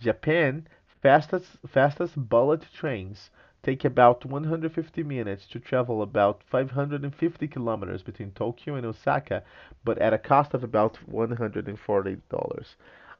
Japan 0.00 0.66
fastest 1.00 1.46
fastest 1.68 2.16
bullet 2.28 2.66
trains 2.74 3.30
take 3.62 3.84
about 3.84 4.24
150 4.24 5.04
minutes 5.04 5.46
to 5.46 5.60
travel 5.60 6.02
about 6.02 6.42
550 6.50 7.46
kilometers 7.46 8.02
between 8.02 8.32
Tokyo 8.32 8.74
and 8.74 8.84
Osaka, 8.84 9.44
but 9.84 9.98
at 9.98 10.12
a 10.12 10.18
cost 10.18 10.54
of 10.54 10.64
about 10.64 10.98
$140. 11.08 12.74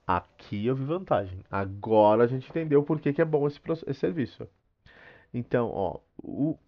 Aqui 0.08 0.66
eu 0.66 0.74
vi 0.74 0.84
vantagem. 0.84 1.44
Agora 1.48 2.24
a 2.24 2.26
gente 2.26 2.48
entendeu 2.48 2.82
por 2.82 2.98
que, 2.98 3.12
que 3.12 3.22
é 3.22 3.24
bom 3.24 3.46
esse, 3.46 3.60
esse 3.86 4.00
serviço. 4.00 4.48
Então, 5.32 5.70
ó, 5.72 6.00
o 6.22 6.58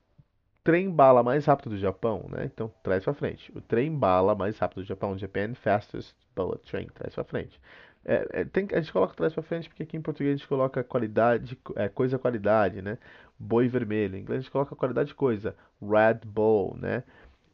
trem 0.62 0.90
bala 0.90 1.22
mais 1.22 1.46
rápido 1.46 1.70
do 1.70 1.78
Japão, 1.78 2.26
né? 2.30 2.44
Então, 2.44 2.72
traz 2.82 3.04
para 3.04 3.14
frente. 3.14 3.50
O 3.56 3.60
trem 3.60 3.94
bala 3.94 4.34
mais 4.34 4.58
rápido 4.58 4.82
do 4.82 4.86
Japão, 4.86 5.16
Japan 5.18 5.54
Fastest 5.54 6.14
Bullet 6.36 6.62
Train, 6.70 6.86
traz 6.94 7.14
para 7.14 7.24
frente. 7.24 7.60
É, 8.04 8.40
é, 8.40 8.44
tem, 8.44 8.66
a 8.72 8.80
gente 8.80 8.92
coloca 8.92 9.14
trás 9.14 9.32
para 9.34 9.42
frente 9.42 9.68
porque 9.68 9.82
aqui 9.82 9.96
em 9.96 10.02
português 10.02 10.34
a 10.34 10.36
gente 10.38 10.48
coloca 10.48 10.82
qualidade, 10.82 11.58
é, 11.76 11.88
coisa 11.88 12.18
qualidade, 12.18 12.80
né? 12.82 12.98
Boi 13.38 13.68
vermelho. 13.68 14.16
Em 14.16 14.20
inglês 14.20 14.38
a 14.40 14.42
gente 14.42 14.50
coloca 14.50 14.74
qualidade 14.76 15.14
coisa, 15.14 15.54
Red 15.80 16.20
Bull, 16.26 16.76
né? 16.78 17.04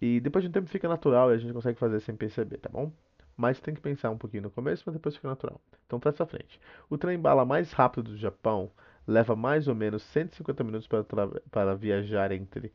E 0.00 0.20
depois 0.20 0.42
de 0.44 0.48
um 0.48 0.52
tempo 0.52 0.68
fica 0.68 0.88
natural 0.88 1.30
e 1.32 1.34
a 1.34 1.38
gente 1.38 1.52
consegue 1.52 1.78
fazer 1.78 2.00
sem 2.00 2.14
perceber, 2.14 2.58
tá 2.58 2.68
bom? 2.68 2.92
Mas 3.36 3.60
tem 3.60 3.75
que 3.75 3.80
pensar 3.80 4.10
um 4.10 4.18
pouquinho 4.18 4.44
no 4.44 4.50
começo, 4.50 4.82
mas 4.86 4.94
depois 4.94 5.16
fica 5.16 5.28
natural. 5.28 5.60
Então 5.86 5.98
traz 5.98 6.16
para 6.16 6.26
frente. 6.26 6.60
O 6.88 6.96
trem 6.98 7.18
bala 7.18 7.44
mais 7.44 7.72
rápido 7.72 8.10
do 8.10 8.16
Japão 8.16 8.70
leva 9.06 9.36
mais 9.36 9.68
ou 9.68 9.75
menos 9.75 10.02
150 10.02 10.64
minutos 10.64 10.88
para, 10.88 11.04
para 11.50 11.75
viajar 11.75 12.32
entre 12.32 12.72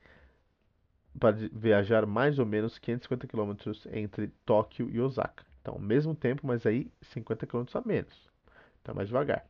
para 1.20 1.36
viajar 1.52 2.06
mais 2.06 2.40
ou 2.40 2.46
menos 2.46 2.80
550 2.80 3.28
km 3.28 3.54
entre 3.92 4.28
Tóquio 4.46 4.90
e 4.90 5.00
Osaka. 5.00 5.44
Então, 5.62 5.78
mesmo 5.78 6.16
tempo, 6.16 6.48
mas 6.48 6.66
aí 6.66 6.90
50 7.02 7.46
km 7.46 7.66
a 7.74 7.82
menos. 7.86 8.30
Então, 8.82 8.96
mais 8.96 9.10
devagar. 9.10 9.46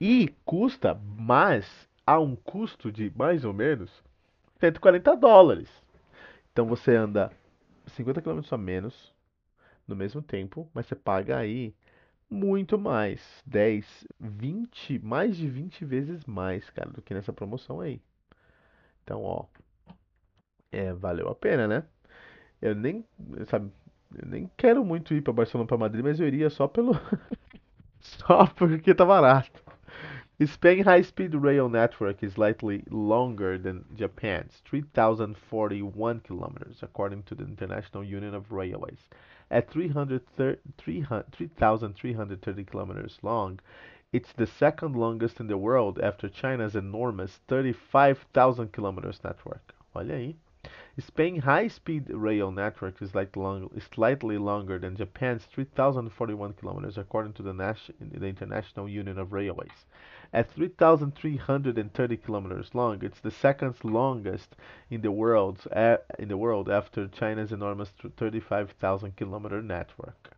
E 0.00 0.34
custa, 0.44 1.00
mas 1.16 1.88
há 2.04 2.18
um 2.18 2.34
custo 2.34 2.90
de 2.90 3.12
mais 3.16 3.44
ou 3.44 3.52
menos 3.52 4.02
140 4.58 5.16
dólares. 5.16 5.70
Então, 6.52 6.66
você 6.66 6.96
anda 6.96 7.30
50 7.86 8.20
km 8.20 8.40
a 8.50 8.58
menos 8.58 9.14
no 9.86 9.96
mesmo 9.96 10.20
tempo, 10.20 10.68
mas 10.74 10.86
você 10.86 10.96
paga 10.96 11.38
aí 11.38 11.74
muito 12.32 12.78
mais. 12.78 13.42
10, 13.46 14.06
20, 14.20 14.98
mais 15.00 15.36
de 15.36 15.48
20 15.48 15.84
vezes 15.84 16.24
mais, 16.26 16.68
cara, 16.70 16.90
do 16.90 17.02
que 17.02 17.14
nessa 17.14 17.32
promoção 17.32 17.80
aí. 17.80 18.00
Então, 19.04 19.22
ó, 19.22 19.46
é, 20.70 20.92
valeu 20.92 21.28
a 21.28 21.34
pena, 21.34 21.68
né? 21.68 21.84
Eu 22.62 22.74
nem, 22.74 23.04
sabe, 23.46 23.72
eu 24.16 24.28
nem 24.28 24.50
quero 24.56 24.84
muito 24.84 25.14
ir 25.14 25.22
para 25.22 25.32
Barcelona 25.32 25.68
para 25.68 25.78
Madrid, 25.78 26.04
mas 26.04 26.20
eu 26.20 26.26
iria 26.26 26.50
só 26.50 26.68
pelo 26.68 26.94
só 28.00 28.46
porque 28.48 28.94
tá 28.94 29.04
barato. 29.04 29.61
Spain 30.46 30.84
High 30.84 31.02
Speed 31.02 31.34
Rail 31.34 31.68
Network 31.68 32.22
is 32.22 32.32
slightly 32.32 32.84
longer 32.90 33.58
than 33.58 33.84
Japan's, 33.94 34.62
3,041 34.64 36.20
kilometers, 36.20 36.82
according 36.82 37.24
to 37.24 37.34
the 37.34 37.44
International 37.44 38.02
Union 38.02 38.34
of 38.34 38.50
Railways. 38.50 39.06
At 39.50 39.68
3,330 39.70 42.64
kilometers 42.64 43.18
long, 43.22 43.60
it's 44.12 44.32
the 44.32 44.46
second 44.46 44.96
longest 44.96 45.38
in 45.38 45.46
the 45.46 45.58
world 45.58 46.00
after 46.00 46.28
China's 46.28 46.74
enormous 46.74 47.38
35,000 47.48 48.72
kilometers 48.72 49.22
network. 49.22 49.74
Olha 49.94 50.14
aí. 50.14 50.36
Spain's 51.00 51.42
high-speed 51.42 52.10
rail 52.10 52.52
network 52.52 53.00
is 53.00 53.14
long, 53.34 53.70
slightly 53.94 54.36
longer 54.36 54.78
than 54.78 54.94
Japan's 54.94 55.46
3,041 55.46 56.52
kilometers, 56.52 56.98
according 56.98 57.32
to 57.32 57.42
the, 57.42 57.52
the, 57.98 58.26
International 58.26 58.86
Union 58.86 59.18
of 59.18 59.32
Railways. 59.32 59.86
At 60.34 60.50
3,330 60.50 62.16
kilometers 62.18 62.74
long, 62.74 63.02
it's 63.02 63.20
the 63.20 63.30
second 63.30 63.74
longest 63.82 64.54
in 64.90 65.00
the 65.00 65.10
world 65.10 65.66
in 66.18 66.28
the 66.28 66.36
world 66.36 66.68
after 66.68 67.08
China's 67.08 67.52
enormous 67.52 67.88
35,000 68.18 69.16
kilometer 69.16 69.62
network. 69.62 70.36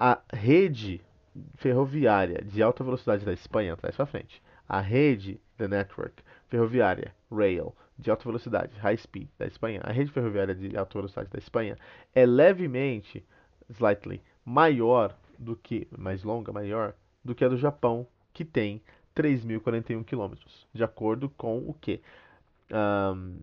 A 0.00 0.18
rede 0.32 1.00
ferroviária 1.56 2.42
de 2.52 2.62
alta 2.62 2.82
velocidade 2.82 3.24
da 3.24 3.32
Espanha, 3.32 3.76
atrás 3.76 3.96
para 3.96 4.06
frente. 4.06 4.42
A 4.68 4.82
rede, 4.82 5.38
the 5.56 5.68
network 5.68 6.22
ferroviária, 6.50 7.12
rail 7.30 7.76
de 7.98 8.10
alta 8.10 8.24
velocidade, 8.24 8.76
high 8.78 8.96
speed, 8.96 9.28
da 9.38 9.46
Espanha, 9.46 9.80
a 9.82 9.92
rede 9.92 10.10
ferroviária 10.10 10.54
de 10.54 10.76
alta 10.76 10.98
velocidade 10.98 11.30
da 11.30 11.38
Espanha 11.38 11.76
é 12.14 12.26
levemente, 12.26 13.24
slightly, 13.70 14.22
maior 14.44 15.16
do 15.38 15.56
que, 15.56 15.88
mais 15.96 16.22
longa, 16.22 16.52
maior, 16.52 16.94
do 17.24 17.34
que 17.34 17.44
a 17.44 17.48
do 17.48 17.56
Japão, 17.56 18.06
que 18.32 18.44
tem 18.44 18.82
3.041 19.14 20.04
quilômetros, 20.04 20.66
de 20.72 20.84
acordo 20.84 21.30
com 21.30 21.58
o 21.58 21.74
que? 21.74 22.00
Um, 22.70 23.38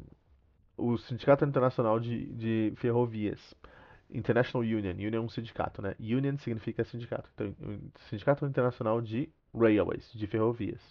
o 0.78 0.98
Sindicato 0.98 1.46
Internacional 1.46 2.00
de, 2.00 2.26
de 2.28 2.74
Ferrovias, 2.78 3.56
International 4.10 4.64
Union, 4.64 4.94
Union 4.94 5.16
é 5.16 5.20
um 5.20 5.30
sindicato, 5.30 5.82
né? 5.82 5.96
Union 6.00 6.38
significa 6.38 6.84
sindicato, 6.84 7.30
então, 7.34 7.56
Sindicato 8.10 8.46
Internacional 8.46 9.02
de 9.02 9.30
Railways, 9.54 10.12
de 10.14 10.28
ferrovias 10.28 10.82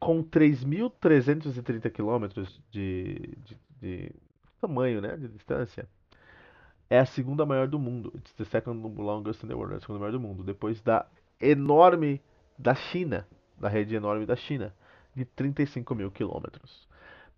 com 0.00 0.24
3.330 0.24 1.90
quilômetros 1.90 2.60
de, 2.70 3.36
de, 3.44 3.56
de, 3.80 4.12
tamanho, 4.60 5.00
né, 5.00 5.16
de 5.16 5.28
distância, 5.28 5.86
é 6.88 6.98
a 6.98 7.06
segunda 7.06 7.44
maior 7.44 7.68
do 7.68 7.78
mundo. 7.78 8.10
It's 8.16 8.32
the 8.32 8.46
second 8.46 8.82
longest 8.98 9.44
in 9.44 9.48
the 9.48 9.54
world, 9.54 9.74
é 9.74 9.76
a 9.76 9.80
segunda 9.80 10.00
maior 10.00 10.12
do 10.12 10.20
mundo, 10.20 10.42
depois 10.42 10.80
da 10.80 11.06
enorme 11.40 12.20
da 12.58 12.74
China, 12.74 13.26
da 13.58 13.68
rede 13.68 13.94
enorme 13.94 14.24
da 14.26 14.36
China, 14.36 14.74
de 15.14 15.24
35 15.24 15.94
mil 15.94 16.10
quilômetros. 16.10 16.88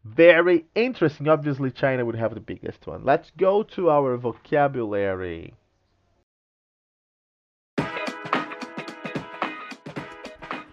Very 0.04 0.66
interesting. 0.75 1.28
Obviously, 1.28 1.71
China 1.71 2.04
would 2.04 2.16
have 2.16 2.35
the 2.35 2.40
biggest 2.40 2.87
one. 2.87 3.04
Let's 3.04 3.31
go 3.37 3.62
to 3.62 3.88
our 3.88 4.16
vocabulary. 4.16 5.54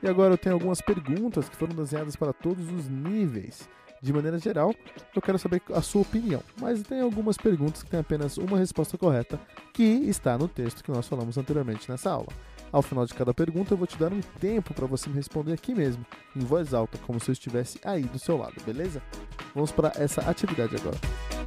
E 0.01 0.07
agora 0.07 0.33
eu 0.33 0.37
tenho 0.37 0.55
algumas 0.55 0.81
perguntas 0.81 1.49
que 1.49 1.55
foram 1.55 1.75
desenhadas 1.75 2.15
para 2.15 2.33
todos 2.33 2.71
os 2.71 2.87
níveis. 2.87 3.67
De 4.01 4.13
maneira 4.13 4.39
geral, 4.39 4.73
eu 5.13 5.21
quero 5.21 5.37
saber 5.37 5.61
a 5.73 5.81
sua 5.81 6.03
opinião, 6.03 6.41
mas 6.59 6.81
tem 6.83 7.01
algumas 7.01 7.37
perguntas 7.37 7.83
que 7.83 7.89
têm 7.89 7.99
apenas 7.99 8.37
uma 8.37 8.57
resposta 8.57 8.97
correta, 8.97 9.37
que 9.73 9.83
está 9.83 10.37
no 10.37 10.47
texto 10.47 10.81
que 10.81 10.91
nós 10.91 11.05
falamos 11.05 11.37
anteriormente 11.37 11.89
nessa 11.91 12.09
aula. 12.09 12.29
Ao 12.71 12.81
final 12.81 13.05
de 13.05 13.13
cada 13.13 13.33
pergunta, 13.33 13.73
eu 13.73 13.77
vou 13.77 13.87
te 13.87 13.97
dar 13.97 14.13
um 14.13 14.21
tempo 14.39 14.73
para 14.73 14.85
você 14.85 15.09
me 15.09 15.15
responder 15.15 15.51
aqui 15.51 15.75
mesmo, 15.75 16.05
em 16.33 16.39
voz 16.39 16.73
alta, 16.73 16.97
como 16.99 17.19
se 17.19 17.29
eu 17.29 17.33
estivesse 17.33 17.77
aí 17.83 18.03
do 18.03 18.19
seu 18.19 18.37
lado, 18.37 18.53
beleza? 18.65 19.01
Vamos 19.53 19.71
para 19.71 19.91
essa 19.95 20.21
atividade 20.21 20.75
agora. 20.77 21.38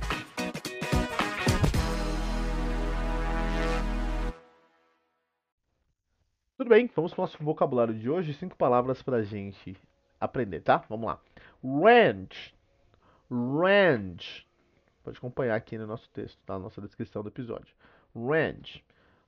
Bem, 6.73 6.91
vamos 6.97 7.13
para 7.13 7.21
o 7.21 7.25
nosso 7.25 7.45
vocabulário 7.45 7.93
de 7.93 8.09
hoje. 8.09 8.33
Cinco 8.33 8.57
palavras 8.57 9.03
para 9.03 9.19
a 9.19 9.23
gente 9.23 9.77
aprender, 10.19 10.61
tá? 10.61 10.79
Vamos 10.89 11.05
lá. 11.05 11.21
Range. 11.63 12.55
Range. 13.31 14.47
Pode 15.05 15.19
acompanhar 15.19 15.55
aqui 15.55 15.77
no 15.77 15.87
nosso 15.87 16.09
texto, 16.09 16.41
tá? 16.47 16.55
Na 16.55 16.61
nossa 16.61 16.81
descrição 16.81 17.23
do 17.23 17.29
episódio. 17.29 17.77
Range. 18.17 18.83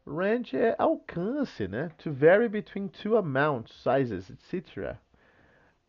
Range 0.07 0.57
é 0.57 0.75
alcance, 0.79 1.69
né? 1.69 1.91
To 1.99 2.11
vary 2.15 2.49
between 2.49 2.89
two 2.89 3.15
amounts, 3.15 3.75
sizes, 3.83 4.31
etc. 4.31 4.97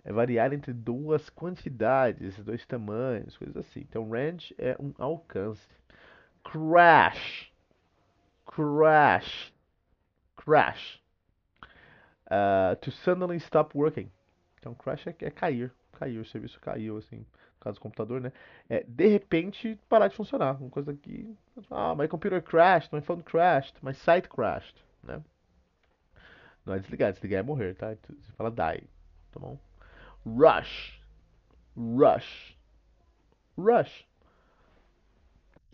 É 0.03 0.11
variar 0.11 0.51
entre 0.51 0.73
duas 0.73 1.29
quantidades, 1.29 2.37
dois 2.43 2.65
tamanhos, 2.65 3.37
coisas 3.37 3.55
assim. 3.55 3.79
Então, 3.79 4.09
range 4.09 4.53
é 4.57 4.75
um 4.77 4.93
alcance. 4.97 5.65
crash, 6.43 7.49
crash, 8.45 9.53
crash. 10.35 11.04
Uh, 12.25 12.75
to 12.77 12.91
suddenly 12.91 13.37
stop 13.37 13.77
working. 13.77 14.11
Então, 14.59 14.73
crash 14.73 15.05
é, 15.07 15.15
é 15.21 15.29
cair, 15.29 15.71
cair, 15.93 16.17
o 16.19 16.25
serviço 16.25 16.59
caiu, 16.59 16.97
assim, 16.97 17.17
no 17.17 17.59
caso 17.59 17.75
do 17.75 17.81
computador, 17.81 18.19
né? 18.19 18.31
É, 18.67 18.83
de 18.83 19.07
repente, 19.07 19.79
parar 19.87 20.07
de 20.07 20.15
funcionar. 20.15 20.59
Uma 20.59 20.71
coisa 20.71 20.93
que, 20.93 21.35
ah, 21.69 21.93
my 21.95 22.07
computer 22.07 22.41
crashed, 22.41 22.93
my 22.93 23.01
phone 23.01 23.21
crashed, 23.21 23.75
my 23.83 23.93
site 23.93 24.27
crashed, 24.27 24.75
né? 25.03 25.21
Não 26.65 26.73
é 26.73 26.79
desligar, 26.79 27.13
desligar 27.13 27.41
é 27.41 27.43
morrer, 27.43 27.75
tá? 27.75 27.93
Você 27.93 28.31
fala 28.35 28.49
die, 28.49 28.87
tá 29.31 29.39
bom? 29.39 29.59
Rush, 30.25 30.99
rush, 31.77 32.57
rush. 33.55 34.07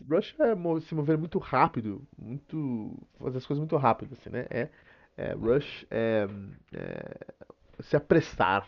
Rush 0.06 0.34
é 0.38 0.80
se 0.80 0.94
mover 0.94 1.16
muito 1.16 1.38
rápido, 1.38 2.06
muito. 2.18 2.94
fazer 3.18 3.38
as 3.38 3.46
coisas 3.46 3.60
muito 3.60 3.76
rápido, 3.76 4.12
assim, 4.12 4.28
né? 4.28 4.46
É, 4.50 4.68
é 5.16 5.32
rush 5.32 5.86
é, 5.90 6.26
é, 6.72 7.82
se 7.82 7.96
apressar. 7.96 8.66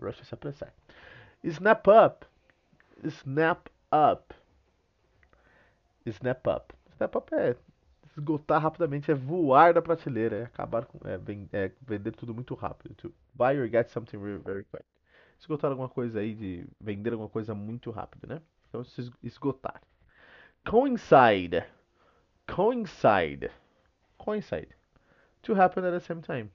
Rush 0.00 0.20
é 0.20 0.24
se 0.24 0.34
apressar. 0.34 0.72
Snap 1.42 1.86
up. 1.88 2.26
Snap 3.04 3.68
up. 3.92 4.34
Snap 6.06 6.46
up. 6.46 6.74
Snap 6.94 7.16
up 7.16 7.34
é 7.34 7.56
esgotar 8.16 8.62
rapidamente, 8.62 9.10
é 9.10 9.14
voar 9.14 9.74
da 9.74 9.82
prateleira, 9.82 10.36
é 10.36 10.42
acabar 10.44 10.86
com. 10.86 10.98
É, 11.06 11.18
é 11.52 11.72
vender 11.80 12.12
tudo 12.12 12.34
muito 12.34 12.54
rápido. 12.54 12.94
To 12.94 13.14
buy 13.34 13.58
or 13.58 13.68
get 13.68 13.88
something 13.88 14.18
very 14.18 14.64
quick. 14.64 14.84
Esgotar 15.38 15.70
alguma 15.70 15.88
coisa 15.88 16.20
aí, 16.20 16.34
de 16.34 16.66
vender 16.80 17.12
alguma 17.12 17.28
coisa 17.28 17.54
muito 17.54 17.90
rápido, 17.90 18.26
né? 18.26 18.40
Então, 18.68 18.82
se 18.84 19.12
esgotar 19.22 19.80
coincide, 20.64 21.62
coincide, 22.46 23.50
coincide, 24.16 24.74
to 25.44 25.54
happen 25.54 25.84
at 25.84 25.92
the 25.92 26.00
same 26.00 26.20
time. 26.20 26.50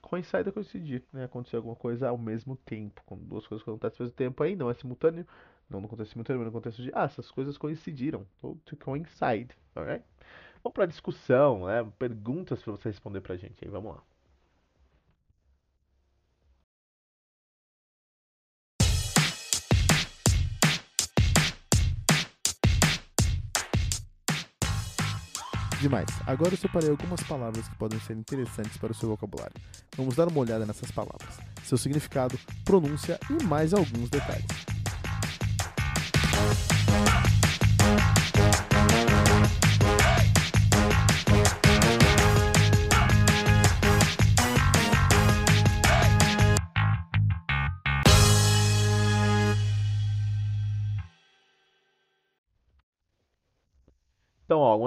Coincide 0.00 0.48
é 0.48 0.52
coincidir, 0.52 1.02
né? 1.12 1.24
Acontecer 1.24 1.56
alguma 1.56 1.76
coisa 1.76 2.08
ao 2.08 2.16
mesmo 2.16 2.56
tempo. 2.56 3.02
Quando 3.04 3.22
duas 3.22 3.46
coisas 3.46 3.66
acontecem 3.66 3.96
ao 4.00 4.06
mesmo 4.06 4.16
tempo 4.16 4.42
aí, 4.42 4.56
não 4.56 4.70
é 4.70 4.74
simultâneo. 4.74 5.26
Não 5.68 5.80
no 5.80 5.88
contexto 5.88 6.12
simultâneo, 6.12 6.40
mas 6.40 6.46
no 6.46 6.52
contexto 6.52 6.82
de, 6.82 6.90
ah, 6.94 7.04
essas 7.04 7.30
coisas 7.30 7.58
coincidiram. 7.58 8.26
Ou 8.40 8.56
to 8.64 8.76
coincide, 8.76 9.50
alright? 9.74 10.04
Vamos 10.62 10.74
para 10.74 10.86
discussão, 10.86 11.66
né? 11.66 11.86
Perguntas 11.98 12.62
para 12.62 12.72
você 12.72 12.88
responder 12.88 13.20
pra 13.20 13.36
gente 13.36 13.64
aí, 13.64 13.70
vamos 13.70 13.94
lá. 13.94 14.02
Demais. 25.80 26.08
Agora 26.26 26.54
eu 26.54 26.58
separei 26.58 26.90
algumas 26.90 27.22
palavras 27.22 27.68
que 27.68 27.76
podem 27.76 28.00
ser 28.00 28.16
interessantes 28.16 28.76
para 28.78 28.90
o 28.90 28.94
seu 28.94 29.08
vocabulário. 29.08 29.54
Vamos 29.96 30.16
dar 30.16 30.26
uma 30.26 30.40
olhada 30.40 30.66
nessas 30.66 30.90
palavras, 30.90 31.38
seu 31.64 31.78
significado, 31.78 32.38
pronúncia 32.64 33.18
e 33.30 33.44
mais 33.44 33.72
alguns 33.72 34.10
detalhes. 34.10 34.46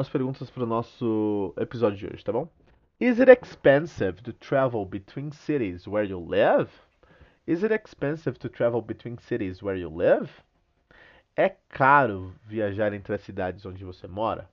Algumas 0.02 0.10
perguntas 0.10 0.50
para 0.50 0.64
o 0.64 0.66
nosso 0.66 1.54
episódio 1.58 1.96
de 1.96 2.08
hoje, 2.08 2.24
tá 2.24 2.32
bom? 2.32 2.50
Is 3.00 3.20
it 3.20 3.30
expensive 3.30 4.20
to 4.24 4.34
travel 4.34 4.84
between 4.84 5.32
cities 5.32 5.88
where 5.88 6.04
you 6.04 6.18
live? 6.18 6.72
Is 7.46 7.62
it 7.62 7.72
expensive 7.72 8.40
to 8.40 8.50
travel 8.50 8.82
between 8.82 9.20
cities 9.20 9.62
where 9.62 9.80
you 9.80 9.96
live? 9.96 10.28
É 11.38 11.50
caro 11.70 12.34
viajar 12.48 12.94
entre 12.94 13.14
as 13.14 13.22
cidades 13.22 13.64
onde 13.64 13.86
você 13.86 14.08
mora? 14.08 14.50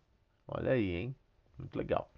Olha 0.47 0.73
aí, 0.73 0.95
hein? 0.95 1.15
Muito 1.59 1.79
legal. 1.79 2.11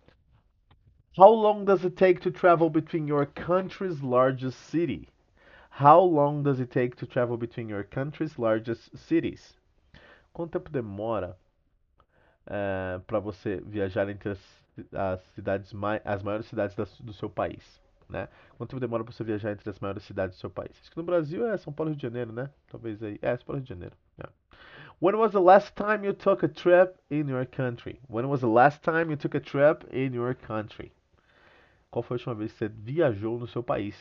How 1.16 1.32
long 1.32 1.64
does 1.64 1.84
it 1.84 1.94
take 1.94 2.20
to 2.22 2.32
travel 2.32 2.68
between 2.68 3.06
your 3.06 3.26
country's 3.26 4.00
largest 4.02 4.58
city? 4.58 5.08
How 5.70 6.00
long 6.00 6.42
does 6.42 6.58
it 6.58 6.72
take 6.72 6.96
to 6.96 7.06
travel 7.06 7.36
between 7.36 7.68
your 7.68 7.84
country's 7.84 8.36
largest 8.36 8.90
cities? 8.98 9.56
Quanto 10.32 10.58
tempo 10.58 10.68
demora 10.68 11.36
é, 12.46 13.00
para 13.06 13.18
você 13.18 13.62
viajar 13.66 14.08
entre 14.08 14.30
as, 14.30 14.62
as 14.92 15.20
cidades 15.34 15.72
mai, 15.72 16.00
as 16.04 16.22
maiores 16.22 16.46
cidades 16.46 16.74
da, 16.76 16.84
do 17.00 17.12
seu 17.12 17.28
país, 17.28 17.80
né? 18.08 18.28
Quanto 18.56 18.70
tempo 18.70 18.80
demora 18.80 19.04
para 19.04 19.12
você 19.12 19.24
viajar 19.24 19.52
entre 19.52 19.68
as 19.68 19.78
maiores 19.78 20.02
cidades 20.04 20.36
do 20.36 20.40
seu 20.40 20.50
país? 20.50 20.72
Acho 20.80 20.90
que 20.90 20.96
no 20.96 21.02
Brasil 21.02 21.46
é 21.46 21.56
São 21.56 21.72
Paulo 21.72 21.90
Rio 21.90 21.96
de 21.96 22.02
Janeiro, 22.02 22.32
né? 22.32 22.50
Talvez 22.70 23.02
aí. 23.02 23.18
É, 23.22 23.36
São 23.36 23.46
Paulo 23.46 23.58
Rio 23.58 23.64
de 23.64 23.70
Janeiro. 23.70 23.96
Yeah. 24.18 24.34
When 25.00 25.16
was 25.16 25.32
the 25.32 25.40
last 25.40 25.74
time 25.74 26.04
you 26.04 26.12
took 26.12 26.44
a 26.44 26.48
trip 26.48 26.94
in 27.10 27.28
your 27.28 27.46
country? 27.46 28.00
When 28.08 28.26
was 28.28 28.40
the 28.40 28.48
last 28.48 28.82
time 28.82 29.10
you 29.10 29.16
took 29.16 29.34
a 29.34 29.40
trip 29.40 29.86
in 29.92 30.14
your 30.14 30.34
country? 30.34 30.92
Qual 31.90 32.02
foi 32.02 32.16
a 32.16 32.18
última 32.18 32.34
vez 32.34 32.52
que 32.52 32.58
você 32.58 32.68
viajou 32.68 33.38
no 33.38 33.46
seu 33.46 33.62
país? 33.62 33.96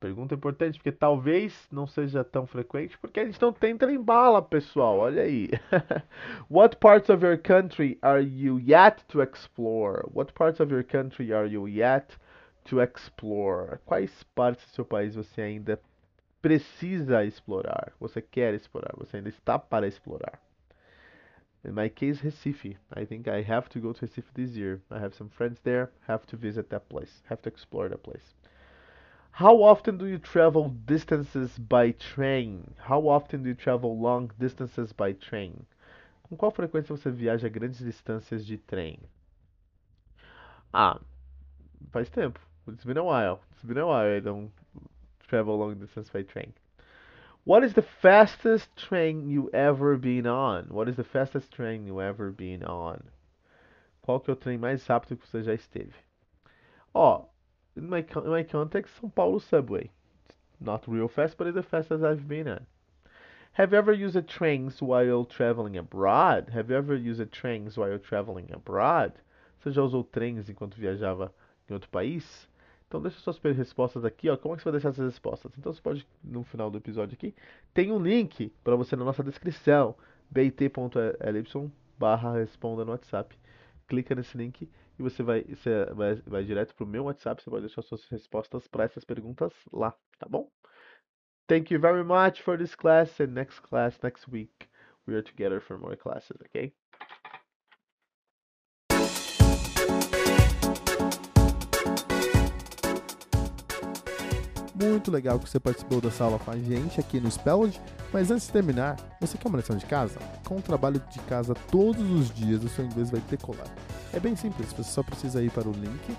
Pergunta 0.00 0.34
importante, 0.34 0.78
porque 0.78 0.90
talvez 0.90 1.68
não 1.70 1.86
seja 1.86 2.24
tão 2.24 2.46
frequente, 2.46 2.96
porque 2.96 3.20
a 3.20 3.26
gente 3.26 3.40
não 3.40 3.52
tem 3.52 3.76
trem-bala, 3.76 4.40
pessoal. 4.40 4.98
Olha 4.98 5.22
aí. 5.22 5.50
What 6.48 6.78
parts 6.78 7.10
of 7.10 7.22
your 7.22 7.36
country 7.36 7.98
are 8.00 8.22
you 8.22 8.58
yet 8.58 9.04
to 9.08 9.20
explore? 9.20 10.08
What 10.10 10.32
parts 10.32 10.58
of 10.58 10.72
your 10.72 10.82
country 10.82 11.34
are 11.34 11.46
you 11.46 11.68
yet 11.68 12.16
to 12.64 12.80
explore? 12.80 13.78
Quais 13.84 14.22
partes 14.34 14.64
do 14.70 14.74
seu 14.74 14.86
país 14.86 15.14
você 15.14 15.42
ainda 15.42 15.78
precisa 16.40 17.22
explorar? 17.26 17.92
Você 18.00 18.22
quer 18.22 18.54
explorar? 18.54 18.94
Você 18.96 19.18
ainda 19.18 19.28
está 19.28 19.58
para 19.58 19.86
explorar? 19.86 20.40
In 21.62 21.72
my 21.72 21.90
case, 21.90 22.22
Recife. 22.22 22.78
I 22.90 23.04
think 23.04 23.28
I 23.28 23.42
have 23.42 23.68
to 23.68 23.78
go 23.78 23.92
to 23.92 24.00
Recife 24.00 24.32
this 24.32 24.56
year. 24.56 24.80
I 24.90 24.98
have 24.98 25.14
some 25.14 25.28
friends 25.28 25.60
there. 25.60 25.90
Have 26.08 26.26
to 26.28 26.38
visit 26.38 26.70
that 26.70 26.88
place. 26.88 27.22
Have 27.28 27.42
to 27.42 27.50
explore 27.50 27.90
that 27.90 28.02
place. 28.02 28.34
How 29.32 29.62
often 29.62 29.96
do 29.96 30.06
you 30.06 30.18
travel 30.18 30.68
distances 30.86 31.56
by 31.58 31.92
train? 31.92 32.74
How 32.78 33.08
often 33.08 33.42
do 33.42 33.48
you 33.48 33.54
travel 33.54 33.98
long 33.98 34.30
distances 34.38 34.92
by 34.92 35.12
train? 35.12 35.66
Com 36.28 36.36
qual 36.36 36.52
frequência 36.52 36.94
você 36.94 37.10
viaja 37.10 37.48
grandes 37.48 37.80
distâncias 37.80 38.44
de 38.44 38.58
trem? 38.58 38.98
Ah, 40.72 41.00
faz 41.90 42.08
tempo. 42.10 42.38
It's 42.68 42.84
been 42.84 42.98
a 42.98 43.04
while. 43.04 43.40
It's 43.52 43.64
been 43.64 43.78
a 43.78 43.86
while 43.86 44.16
I 44.16 44.20
don't 44.20 44.52
travel 45.26 45.56
long 45.56 45.74
distance 45.74 46.10
by 46.10 46.22
train. 46.22 46.52
What 47.44 47.64
is 47.64 47.72
the 47.72 47.82
fastest 47.82 48.68
train 48.76 49.30
you 49.30 49.50
ever 49.52 49.96
been 49.96 50.26
on? 50.26 50.66
What 50.68 50.88
is 50.88 50.96
the 50.96 51.04
fastest 51.04 51.50
train 51.50 51.86
you 51.86 52.00
ever 52.00 52.30
been 52.30 52.62
on? 52.62 53.02
Qual 54.02 54.20
que 54.20 54.30
é 54.30 54.34
o 54.34 54.36
trem 54.36 54.58
mais 54.58 54.86
rápido 54.86 55.16
que 55.16 55.26
você 55.26 55.42
já 55.42 55.54
esteve? 55.54 55.94
Ó, 56.92 57.24
in 57.76 57.88
my, 57.88 57.98
in 57.98 58.30
my 58.30 58.42
context, 58.42 58.94
São 59.00 59.14
Paulo 59.14 59.38
subway. 59.38 59.90
Not 60.60 60.86
real 60.86 61.08
fast, 61.08 61.36
but 61.36 61.46
it's 61.46 61.56
the 61.56 61.62
fastest 61.62 62.04
I've 62.04 62.28
been 62.28 62.48
at. 62.48 62.62
Have 63.52 63.72
you 63.72 63.78
ever 63.78 63.92
used 63.92 64.28
trains 64.28 64.80
while 64.80 65.24
traveling 65.24 65.76
abroad? 65.76 66.50
Have 66.50 66.70
you 66.70 66.76
ever 66.76 66.94
used 66.94 67.32
trains 67.32 67.76
while 67.76 67.98
traveling 67.98 68.48
abroad? 68.52 69.12
Você 69.58 69.72
já 69.72 69.82
usou 69.82 70.04
trens 70.04 70.48
enquanto 70.48 70.76
viajava 70.76 71.32
em 71.68 71.72
outro 71.72 71.88
país? 71.90 72.48
Então 72.86 73.00
deixa 73.00 73.20
suas 73.20 73.38
respostas 73.56 74.04
aqui, 74.04 74.28
ó. 74.28 74.36
Como 74.36 74.54
é 74.54 74.56
que 74.56 74.62
você 74.62 74.70
vai 74.70 74.72
deixar 74.72 74.88
essas 74.90 75.04
respostas? 75.04 75.52
Então 75.58 75.72
você 75.72 75.80
pode, 75.80 76.06
no 76.22 76.42
final 76.44 76.70
do 76.70 76.78
episódio 76.78 77.14
aqui, 77.14 77.34
tem 77.72 77.92
um 77.92 78.02
link 78.02 78.52
para 78.64 78.76
você 78.76 78.96
na 78.96 79.04
nossa 79.04 79.22
descrição, 79.22 79.94
bit.ly 80.30 81.70
barra 81.98 82.38
responda 82.38 82.84
no 82.84 82.92
WhatsApp. 82.92 83.38
Clica 83.86 84.14
nesse 84.14 84.36
link 84.36 84.68
e 85.00 85.02
você 85.02 85.22
vai, 85.22 85.42
você 85.44 85.86
vai, 85.94 86.14
vai 86.16 86.44
direto 86.44 86.74
pro 86.74 86.86
meu 86.86 87.04
WhatsApp, 87.04 87.42
você 87.42 87.48
pode 87.48 87.62
deixar 87.62 87.80
suas 87.80 88.04
respostas 88.08 88.68
para 88.68 88.84
essas 88.84 89.02
perguntas 89.02 89.50
lá, 89.72 89.94
tá 90.18 90.28
bom? 90.28 90.50
Thank 91.48 91.72
you 91.72 91.80
very 91.80 92.04
much 92.04 92.42
for 92.42 92.58
this 92.58 92.74
class 92.74 93.18
and 93.18 93.28
next 93.28 93.62
class 93.62 93.98
next 94.02 94.30
week 94.30 94.68
we 95.06 95.14
are 95.14 95.22
together 95.22 95.58
for 95.58 95.78
more 95.78 95.96
classes, 95.96 96.36
okay? 96.42 96.74
Muito 104.74 105.10
legal 105.10 105.38
que 105.38 105.48
você 105.48 105.58
participou 105.58 106.00
dessa 106.00 106.24
aula 106.24 106.38
com 106.38 106.50
a 106.50 106.58
gente 106.58 107.00
aqui 107.00 107.20
no 107.20 107.30
Spelled, 107.30 107.80
mas 108.12 108.30
antes 108.30 108.46
de 108.46 108.52
terminar, 108.52 108.96
você 109.18 109.38
quer 109.38 109.48
uma 109.48 109.58
lição 109.58 109.76
de 109.76 109.86
casa? 109.86 110.18
Com 110.46 110.58
o 110.58 110.62
trabalho 110.62 111.00
de 111.10 111.20
casa 111.20 111.54
todos 111.70 112.02
os 112.10 112.30
dias, 112.34 112.62
o 112.62 112.68
seu 112.68 112.84
inglês 112.84 113.10
vai 113.10 113.20
decolar. 113.22 113.68
É 114.12 114.20
bem 114.20 114.34
simples, 114.34 114.72
você 114.72 114.90
só 114.90 115.02
precisa 115.02 115.42
ir 115.42 115.50
para 115.50 115.68
o 115.68 115.72
link 115.72 116.16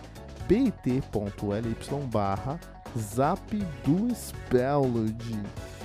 bit.ly 0.48 1.76
barra 2.12 2.60
zap 2.98 3.56
do 3.86 4.14
Spelled. 4.16 5.14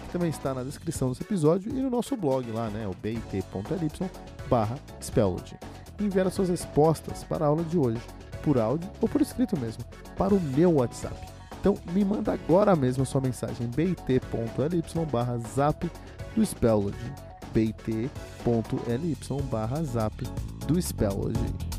que 0.07 0.13
também 0.13 0.31
está 0.31 0.55
na 0.55 0.63
descrição 0.63 1.11
desse 1.11 1.23
episódio 1.23 1.71
e 1.71 1.81
no 1.81 1.91
nosso 1.91 2.17
blog 2.17 2.51
lá, 2.51 2.69
né, 2.71 2.87
o 2.87 2.95
bit.ly 2.95 4.11
barra 4.49 4.77
Spellody. 5.01 5.57
Enviar 6.01 6.27
as 6.27 6.35
suas 6.35 6.49
respostas 6.49 7.25
para 7.25 7.45
a 7.45 7.49
aula 7.49 7.63
de 7.65 7.79
hoje, 7.79 8.01
por 8.43 8.59
áudio 8.59 8.89
ou 9.01 9.09
por 9.09 9.21
escrito 9.21 9.59
mesmo, 9.59 9.85
para 10.17 10.35
o 10.35 10.41
meu 10.41 10.75
WhatsApp. 10.75 11.17
Então 11.61 11.77
me 11.93 12.05
manda 12.05 12.33
agora 12.33 12.77
mesmo 12.77 13.03
a 13.03 13.07
sua 13.07 13.21
mensagem 13.21 13.67
bit.ly 13.69 14.83
barra 15.11 15.39
zap 15.39 15.91
do 16.35 16.45
Spellody 16.45 17.27
bit.ly 17.57 18.11
barra 19.51 19.83
zap 19.83 20.25
do 20.67 20.81
Spellody. 20.81 21.76